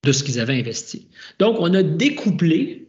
[0.03, 1.07] de ce qu'ils avaient investi.
[1.39, 2.89] Donc, on a découplé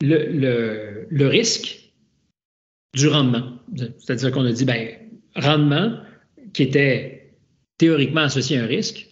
[0.00, 1.92] le, risque
[2.92, 3.52] du rendement.
[3.76, 4.88] C'est-à-dire qu'on a dit, ben,
[5.36, 6.00] rendement
[6.52, 7.36] qui était
[7.78, 9.08] théoriquement associé à un risque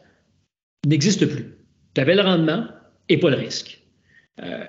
[0.85, 1.55] n'existe plus.
[1.95, 2.67] Tu avais le rendement
[3.09, 3.81] et pas le risque.
[4.43, 4.65] Euh,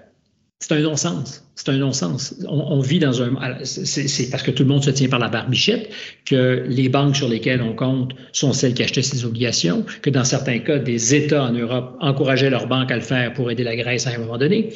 [0.61, 1.43] c'est un non-sens.
[1.55, 2.35] C'est un non-sens.
[2.47, 3.33] On, vit dans un.
[3.63, 5.91] C'est parce que tout le monde se tient par la barbichette
[6.23, 10.23] que les banques sur lesquelles on compte sont celles qui achetaient ces obligations, que dans
[10.23, 13.75] certains cas, des États en Europe encourageaient leurs banques à le faire pour aider la
[13.75, 14.69] Grèce à un moment donné.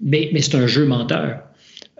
[0.00, 1.40] Mais, mais c'est un jeu menteur.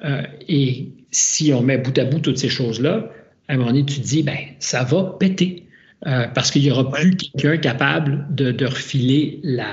[0.05, 3.11] Euh, et si on met bout à bout toutes ces choses-là,
[3.49, 5.65] à un moment donné, tu te dis, ben, ça va péter.
[6.07, 9.67] Euh, parce qu'il n'y aura plus quelqu'un capable de, de refiler la,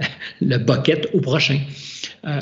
[0.40, 1.60] le bucket au prochain.
[2.24, 2.40] Euh,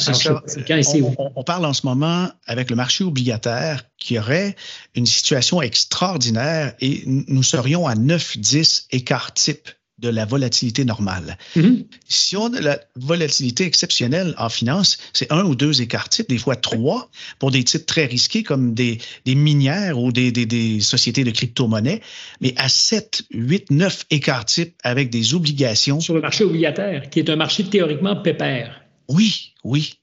[1.36, 4.54] on, parle en ce moment avec le marché obligataire qui aurait
[4.94, 11.38] une situation extraordinaire et nous serions à 9-10 écarts types de la volatilité normale.
[11.56, 11.84] Mm-hmm.
[12.08, 16.38] Si on a la volatilité exceptionnelle en finance, c'est un ou deux écarts types, des
[16.38, 21.30] fois trois, pour des titres très risqués comme des, minières ou des, des sociétés de
[21.30, 22.00] crypto-monnaies,
[22.40, 26.00] mais à 7, 8, 9 écarts types avec des obligations.
[26.00, 28.82] Sur le marché obligataire, qui est un marché théoriquement pépère.
[29.08, 29.94] Oui, oui.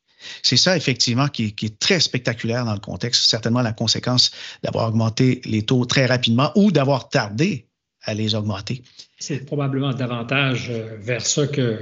[0.42, 3.30] C'est ça, effectivement, qui est, très spectaculaire dans le contexte.
[3.30, 4.32] Certainement la conséquence
[4.64, 7.67] d'avoir augmenté les taux très rapidement ou d'avoir tardé
[8.04, 8.82] à les augmenter.
[9.20, 11.78] C'est probablement davantage euh, vers ça que,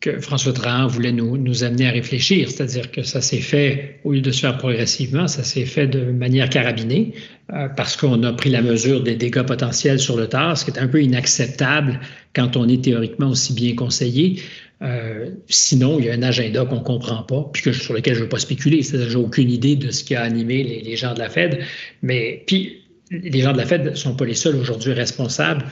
[0.00, 2.50] que François Trahan voulait nous, amener à réfléchir.
[2.50, 6.10] C'est-à-dire que ça s'est fait, au lieu de se faire progressivement, ça s'est fait de
[6.10, 7.14] manière carabinée
[7.52, 10.70] euh, parce qu'on a pris la mesure des dégâts potentiels sur le tard, ce qui
[10.70, 12.00] est un peu inacceptable
[12.34, 14.42] quand on est théoriquement aussi bien conseillé.
[14.82, 18.14] Euh, sinon, il y a un agenda qu'on ne comprend pas, puis que, sur lequel
[18.14, 18.82] je ne veux pas spéculer.
[18.82, 21.60] C'est-à-dire j'ai aucune idée de ce qui a animé les, les, gens de la Fed.
[22.02, 22.81] Mais puis,
[23.12, 25.64] les gens de la Fed ne sont pas les seuls aujourd'hui responsables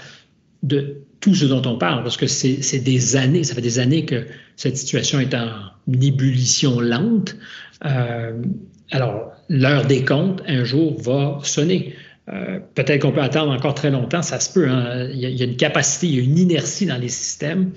[0.63, 4.05] de tout ce dont on parle, parce que c'est des années, ça fait des années
[4.05, 4.27] que
[4.57, 5.49] cette situation est en
[5.89, 7.37] ébullition lente.
[7.85, 8.43] Euh,
[8.91, 11.95] alors, l'heure des comptes, un jour, va sonner.
[12.29, 14.69] Euh, peut-être qu'on peut attendre encore très longtemps, ça se peut.
[14.69, 15.09] Hein.
[15.13, 17.73] Il, y a, une capacité, il y a une inertie dans les systèmes,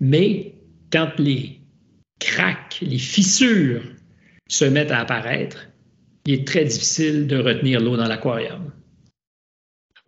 [0.00, 0.54] mais
[0.92, 1.60] quand les
[2.18, 3.82] cracks, les fissures
[4.48, 5.68] se mettent à apparaître,
[6.26, 8.70] il est très difficile de retenir l'eau dans l'aquarium.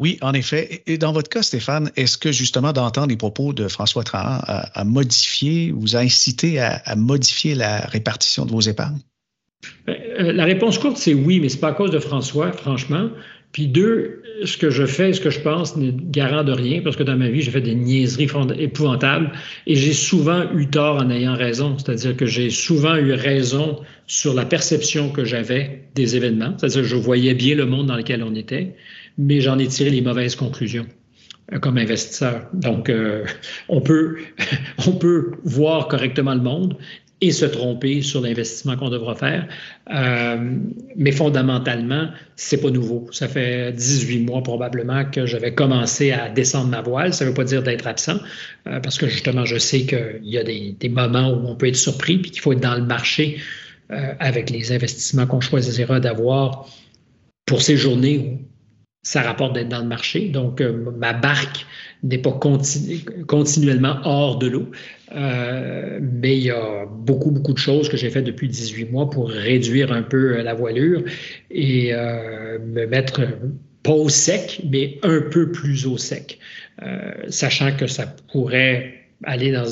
[0.00, 0.82] Oui, en effet.
[0.86, 4.84] Et dans votre cas, Stéphane, est-ce que justement d'entendre les propos de François Trahan a,
[4.84, 9.00] modifié, vous a incité à, modifier la répartition de vos épargnes?
[9.88, 13.08] Euh, la réponse courte, c'est oui, mais c'est pas à cause de François, franchement.
[13.52, 16.96] Puis deux, ce que je fais, ce que je pense n'est garant de rien, parce
[16.96, 18.28] que dans ma vie, j'ai fait des niaiseries
[18.58, 19.30] épouvantables
[19.68, 21.78] et j'ai souvent eu tort en ayant raison.
[21.78, 23.78] C'est-à-dire que j'ai souvent eu raison
[24.08, 26.54] sur la perception que j'avais des événements.
[26.58, 28.74] C'est-à-dire que je voyais bien le monde dans lequel on était,
[29.18, 30.86] mais j'en ai tiré les mauvaises conclusions
[31.52, 32.46] euh, comme investisseur.
[32.52, 33.24] Donc, euh,
[33.68, 34.18] on, peut,
[34.86, 36.76] on peut voir correctement le monde
[37.20, 39.48] et se tromper sur l'investissement qu'on devra faire.
[39.94, 40.58] Euh,
[40.96, 43.08] mais fondamentalement, c'est pas nouveau.
[43.12, 47.14] Ça fait 18 mois probablement que j'avais commencé à descendre ma voile.
[47.14, 48.18] Ça veut pas dire d'être absent,
[48.66, 51.76] euh, parce que justement, je sais qu'il y a des, moments où on peut être
[51.76, 53.38] surpris, puis qu'il faut être dans le marché
[53.90, 56.68] euh, avec les investissements qu'on choisira d'avoir
[57.46, 58.38] pour ces journées où
[59.04, 60.30] ça rapporte d'être dans le marché.
[60.30, 60.60] Donc,
[60.98, 61.66] ma barque
[62.02, 62.38] n'est pas
[63.26, 64.70] continuellement hors de l'eau.
[65.14, 69.08] Euh, mais il y a beaucoup, beaucoup de choses que j'ai fait depuis 18 mois
[69.08, 71.04] pour réduire un peu euh, la voilure
[71.50, 73.20] et euh, me mettre
[73.82, 76.38] pas au sec, mais un peu plus au sec,
[77.28, 78.93] sachant que ça pourrait
[79.26, 79.64] aller dans...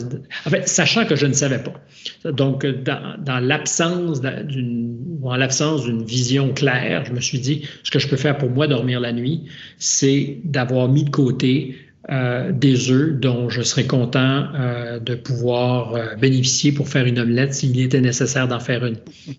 [0.47, 2.31] En fait, sachant que je ne savais pas.
[2.31, 4.93] Donc, dans, dans l'absence d'une
[5.25, 8.51] en l'absence d'une vision claire, je me suis dit, ce que je peux faire pour
[8.51, 9.45] moi dormir la nuit,
[9.79, 11.77] c'est d'avoir mis de côté
[12.11, 17.19] euh, des œufs dont je serais content euh, de pouvoir euh, bénéficier pour faire une
[17.19, 18.97] omelette s'il était nécessaire d'en faire une.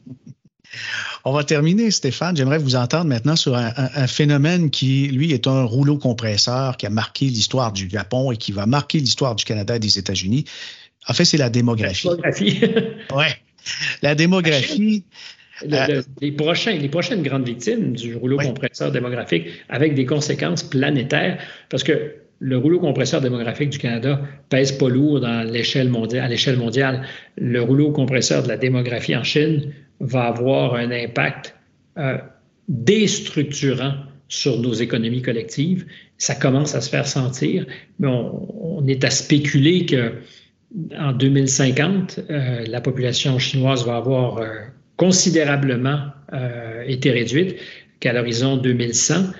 [1.25, 2.35] On va terminer, Stéphane.
[2.35, 6.89] J'aimerais vous entendre maintenant sur un, phénomène qui, lui, est un rouleau compresseur qui a
[6.89, 10.43] marqué l'histoire du Japon et qui va marquer l'histoire du Canada et des États-Unis.
[11.07, 12.09] En fait, c'est la démographie.
[12.09, 12.61] La démographie.
[13.15, 13.25] oui.
[14.01, 15.03] La démographie.
[16.21, 21.37] les, prochains, les prochaines grandes victimes du rouleau compresseur démographique avec des conséquences planétaires,
[21.69, 26.27] parce que le rouleau compresseur démographique du Canada pèse pas lourd dans l'échelle mondiale, à
[26.27, 27.03] l'échelle mondiale.
[27.37, 29.71] Le rouleau compresseur de la démographie en Chine
[30.03, 31.55] va avoir un impact
[31.97, 32.17] euh,
[32.67, 33.93] déstructurant
[34.27, 35.85] sur nos économies collectives.
[36.17, 37.65] Ça commence à se faire sentir,
[37.99, 40.13] mais on, est à spéculer que
[40.97, 44.47] en 2050, euh, la population chinoise va avoir euh,
[44.97, 46.09] considérablement
[46.87, 47.57] été réduite,
[47.99, 49.33] qu'à l'horizon 2100,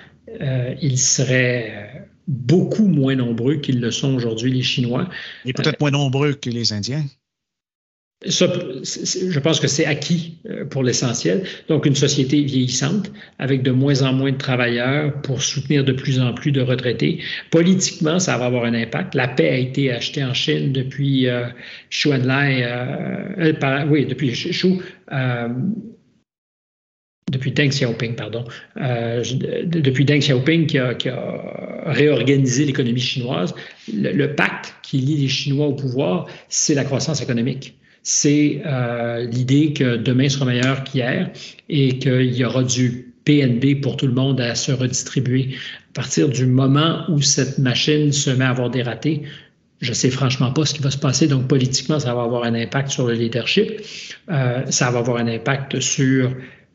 [0.80, 5.08] il serait beaucoup moins nombreux qu'ils le sont aujourd'hui, les Chinois.
[5.44, 7.04] Et peut-être moins nombreux que les Indiens.
[8.26, 8.50] Ça,
[8.82, 11.44] je pense que c'est acquis euh, pour l'essentiel.
[11.68, 16.20] Donc, une société vieillissante avec de moins en moins de travailleurs pour soutenir de plus
[16.20, 17.20] en plus de retraités.
[17.50, 19.14] Politiquement, ça va avoir un impact.
[19.14, 21.48] La paix a été achetée en Chine depuis euh,
[21.90, 24.78] Xu Enlai, euh, euh oui, depuis Xu.
[25.12, 25.48] Euh,
[27.30, 28.44] depuis Deng Xiaoping, pardon,
[28.76, 29.22] euh,
[29.64, 30.94] depuis Deng Xiaoping qui a,
[31.86, 33.54] réorganisé l'économie chinoise,
[33.92, 37.76] le, pacte qui lie les Chinois au pouvoir, c'est la croissance économique.
[38.04, 41.30] C'est euh, l'idée que demain sera meilleur qu'hier
[41.70, 45.56] et qu'il y aura du PNB pour tout le monde à se redistribuer.
[45.90, 49.22] À partir du moment où cette machine se met à avoir des ratés,
[49.80, 51.28] je sais franchement pas ce qui va se passer.
[51.28, 53.80] Donc, politiquement, ça va avoir un impact sur le leadership.
[54.30, 56.30] Euh, ça va avoir un impact sur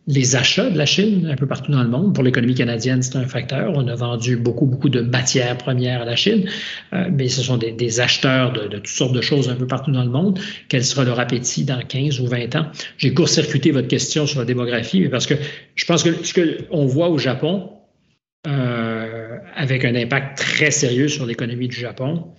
[0.07, 2.15] les achats de la Chine un peu partout dans le monde.
[2.15, 3.73] Pour l'économie canadienne, c'est un facteur.
[3.75, 6.49] On a vendu beaucoup, beaucoup de matières premières à la Chine,
[6.93, 10.03] euh, mais ce sont des, acheteurs de, toutes sortes de choses un peu partout dans
[10.03, 10.39] le monde.
[10.67, 12.71] Quel sera leur appétit dans 15 ou 20 ans?
[12.97, 15.35] J'ai court-circuité votre question sur la démographie, parce que
[15.75, 17.69] je pense que ce qu'on voit au Japon,
[18.47, 22.33] euh, avec un impact très sérieux sur l'économie du Japon,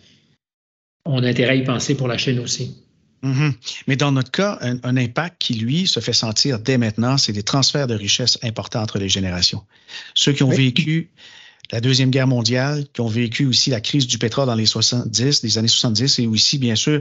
[1.05, 2.85] on a intérêt à y penser pour la Chine aussi.
[3.23, 3.55] Mhm.
[3.87, 7.43] Mais dans notre cas, un, impact qui, lui, se fait sentir dès maintenant, c'est des
[7.43, 9.65] transferts de richesses importants entre les générations.
[10.15, 11.11] Ceux qui ont vécu
[11.73, 15.43] la Deuxième Guerre mondiale, qui ont vécu aussi la crise du pétrole dans les 70,
[15.43, 17.01] les années 70, et aussi, bien sûr,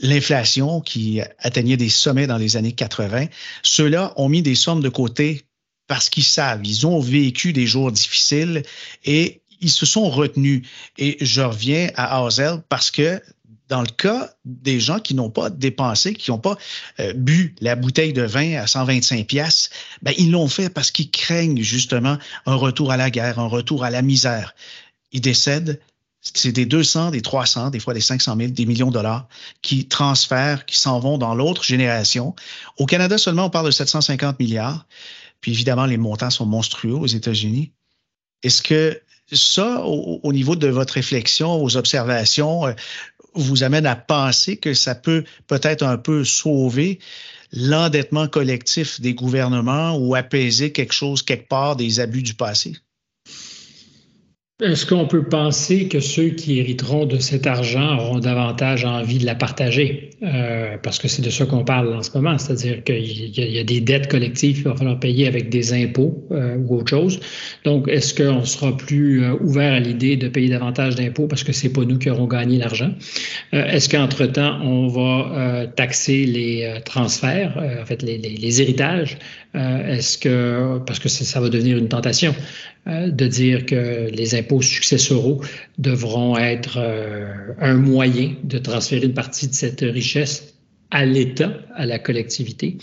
[0.00, 3.26] l'inflation qui atteignait des sommets dans les années 80,
[3.62, 5.44] ceux-là ont mis des sommes de côté
[5.86, 8.62] parce qu'ils savent, ils ont vécu des jours difficiles
[9.04, 10.62] et ils se sont retenus.
[10.98, 13.20] Et je reviens à Hazel parce que
[13.68, 16.56] dans le cas des gens qui n'ont pas dépensé, qui n'ont pas
[17.00, 19.70] euh, bu la bouteille de vin à 125 pièces,
[20.02, 23.84] ben ils l'ont fait parce qu'ils craignent justement un retour à la guerre, un retour
[23.84, 24.54] à la misère.
[25.12, 25.80] Ils décèdent,
[26.22, 29.28] c'est des 200, des 300, des fois des 500 000, des millions de dollars
[29.62, 32.34] qui transfèrent, qui s'en vont dans l'autre génération.
[32.78, 34.86] Au Canada seulement, on parle de 750 milliards.
[35.40, 37.72] Puis évidemment, les montants sont monstrueux aux États-Unis.
[38.42, 39.00] Est-ce que
[39.30, 42.72] ça, au, au, niveau de votre réflexion, vos observations, euh,
[43.34, 46.98] vous amène à penser que ça peut peut-être un peu sauver
[47.52, 52.76] l'endettement collectif des gouvernements ou apaiser quelque chose quelque part des abus du passé?
[54.60, 59.24] Est-ce qu'on peut penser que ceux qui hériteront de cet argent auront davantage envie de
[59.24, 60.10] la partager?
[60.24, 63.62] Euh, parce que c'est de ça qu'on parle en ce moment, c'est-à-dire qu'il y, a
[63.62, 67.20] des dettes collectives qu'il va falloir payer avec des impôts euh, ou autre chose.
[67.64, 71.52] Donc, est-ce qu'on sera plus euh, ouvert à l'idée de payer davantage d'impôts parce que
[71.52, 72.90] c'est pas nous qui aurons gagné l'argent?
[73.52, 79.18] est-ce qu'entre-temps, on va taxer les transferts, en fait, les, héritages?
[79.54, 82.34] Est-ce que, parce que ça va devenir une tentation,
[82.88, 85.42] euh, de dire que les impôts successoraux
[85.76, 90.54] devront être euh, un moyen de transférer une partie de cette richesse
[90.90, 92.78] à l'État, à la collectivité?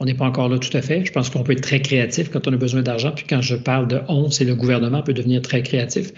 [0.00, 1.04] On n'est pas encore là tout à fait.
[1.04, 3.12] Je pense qu'on peut être très créatif quand on a besoin d'argent.
[3.14, 6.10] Puis quand je parle de on, c'est le gouvernement peut devenir très créatif.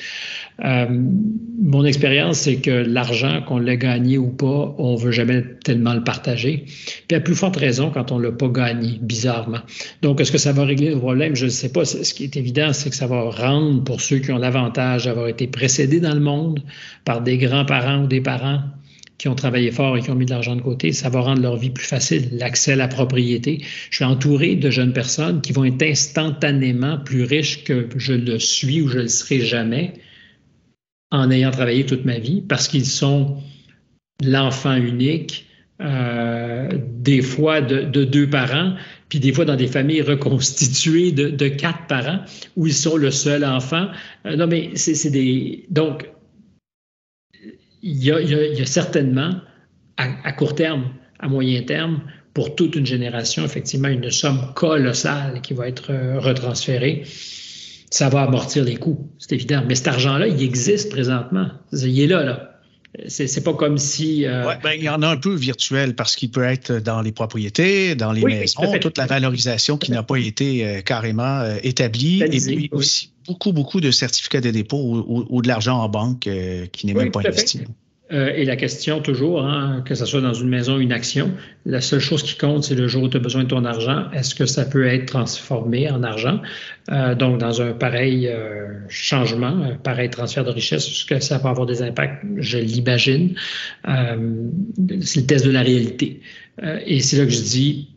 [0.65, 5.93] Euh, mon expérience, c'est que l'argent, qu'on l'ait gagné ou pas, on veut jamais tellement
[5.93, 6.65] le partager.
[7.07, 9.61] Puis à plus forte raison quand on l'a pas gagné, bizarrement.
[10.01, 11.37] Donc, est-ce que ça va régler le problème?
[11.37, 11.85] Je ne sais pas.
[11.85, 15.29] Ce qui est évident, c'est que ça va rendre pour ceux qui ont l'avantage d'avoir
[15.29, 16.63] été précédés dans le monde
[17.05, 18.61] par des grands-parents ou des parents
[19.19, 21.41] qui ont travaillé fort et qui ont mis de l'argent de côté, ça va rendre
[21.41, 23.63] leur vie plus facile, l'accès à la propriété.
[23.91, 28.39] Je suis entouré de jeunes personnes qui vont être instantanément plus riches que je le
[28.39, 29.95] suis ou je le serai jamais
[31.11, 33.39] en ayant travaillé toute ma vie parce qu'ils sont
[34.23, 35.47] l'enfant unique,
[35.81, 38.75] euh, des fois de, deux parents,
[39.09, 42.21] puis des fois dans des familles reconstituées de, quatre parents
[42.57, 43.89] où ils sont le seul enfant.
[44.25, 45.67] Euh, non, mais c'est des.
[45.71, 46.09] Donc,
[47.83, 49.33] il y, a, certainement,
[49.97, 52.03] à, court terme, à moyen terme,
[52.35, 57.05] pour toute une génération, effectivement, une somme colossale qui va être euh, retransférée.
[57.91, 59.63] Ça va amortir les coûts, c'est évident.
[59.67, 61.49] Mais cet argent-là, il existe présentement.
[61.73, 62.53] Il est là, là.
[63.09, 64.27] C'est pas comme si.
[64.27, 67.13] Euh, ben, il y en a un peu virtuel parce qu'il peut être dans les
[67.13, 72.23] propriétés, dans les maisons, toute la valorisation qui n'a pas été euh, carrément établie.
[72.23, 76.67] Et puis aussi beaucoup, beaucoup de certificats de dépôt ou, de l'argent en banque euh,
[76.67, 77.61] qui n'est même pas investi.
[78.13, 81.33] Euh, et la question toujours, hein, que ce soit dans une maison ou une action,
[81.65, 84.09] la seule chose qui compte, c'est le jour où tu as besoin de ton argent.
[84.13, 86.41] Est-ce que ça peut être transformé en argent?
[86.93, 88.31] Euh, donc, dans un pareil
[88.89, 92.25] changement, un pareil transfert de richesse, est-ce que ça peut avoir des impacts?
[92.37, 93.35] Je l'imagine.
[93.85, 96.21] c'est le test de la réalité.
[96.63, 97.89] et c'est là que je dis,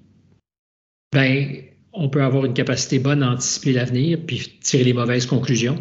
[1.13, 5.77] ben, on peut avoir une capacité bonne à anticiper l'avenir puis tirer les mauvaises conclusions.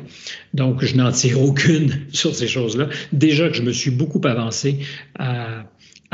[0.55, 2.89] Donc, je n'en tire aucune sur ces choses-là.
[3.13, 4.79] Déjà que je me suis beaucoup avancé
[5.19, 5.65] à,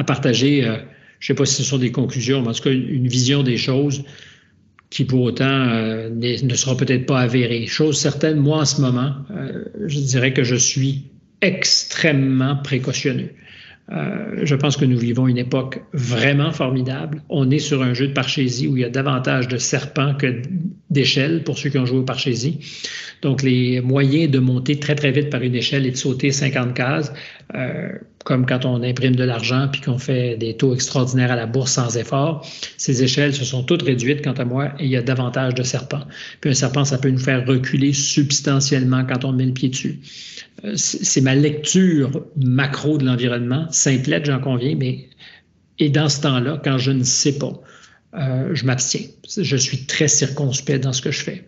[0.06, 0.76] partager, euh,
[1.20, 3.42] je ne sais pas si ce sont des conclusions, mais en tout cas, une, vision
[3.42, 4.04] des choses
[4.90, 7.66] qui pour autant euh, ne sera peut-être pas avérée.
[7.66, 11.06] Chose certaine, moi en ce moment, euh, je dirais que je suis
[11.40, 13.30] extrêmement précautionneux.
[13.92, 17.22] Euh, je pense que nous vivons une époque vraiment formidable.
[17.28, 20.40] On est sur un jeu de parchésie où il y a davantage de serpents que
[20.88, 22.60] d'échelles pour ceux qui ont joué au parchésie.
[23.20, 26.72] Donc, les moyens de monter très, très vite par une échelle et de sauter 50
[26.72, 27.12] cases,
[27.54, 27.90] euh,
[28.24, 31.72] comme quand on imprime de l'argent puis qu'on fait des taux extraordinaires à la bourse
[31.72, 32.46] sans effort,
[32.78, 35.62] ces échelles se sont toutes réduites, quant à moi, et il y a davantage de
[35.62, 36.04] serpents.
[36.40, 40.00] Puis un serpent, ça peut nous faire reculer substantiellement quand on met le pied dessus.
[40.76, 45.08] C'est ma lecture macro de l'environnement, simplette, j'en conviens, mais
[45.78, 47.52] et dans ce temps-là, quand je ne sais pas,
[48.14, 49.06] euh, je m'abstiens.
[49.36, 51.44] Je suis très circonspect dans ce que je fais.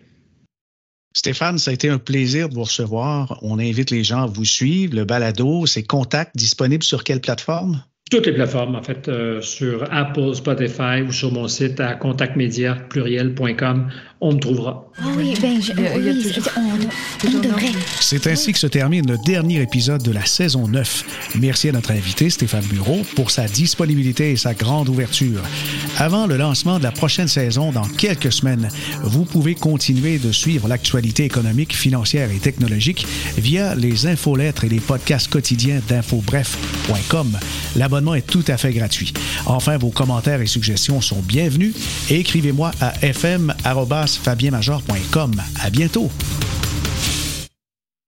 [1.15, 3.39] Stéphane, ça a été un plaisir de vous recevoir.
[3.41, 4.95] On invite les gens à vous suivre.
[4.95, 7.81] Le balado, c'est Contact, disponible sur quelle plateforme?
[8.11, 13.89] Toutes les plateformes, en fait, euh, sur Apple, Spotify ou sur mon site à contactmédia.pluriel.com,
[14.19, 14.85] on trouvera.
[14.99, 17.71] Ah oui, ben, je, oui, on, devrait.
[17.99, 21.35] C'est ainsi que se termine le dernier épisode de la saison 9.
[21.35, 25.41] Merci à notre invité Stéphane Bureau pour sa disponibilité et sa grande ouverture.
[25.97, 28.69] Avant le lancement de la prochaine saison dans quelques semaines,
[29.03, 33.05] vous pouvez continuer de suivre l'actualité économique, financière et technologique
[33.37, 37.37] via les infolettres et les podcasts quotidiens d'infobref.com.
[37.75, 39.13] L'abonnement est tout à fait gratuit.
[39.45, 41.75] Enfin, vos commentaires et suggestions sont bienvenus.
[42.09, 43.53] Écrivez-moi à fm@
[44.15, 45.31] fabienmajor.com.
[45.61, 46.11] À bientôt!